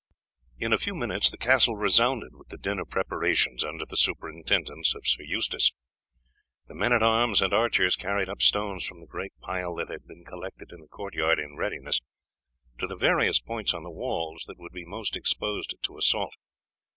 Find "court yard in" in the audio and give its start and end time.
10.87-11.55